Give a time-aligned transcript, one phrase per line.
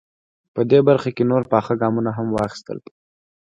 [0.53, 2.77] په دې برخه کې نور پاخه ګامونه هم واخیستل.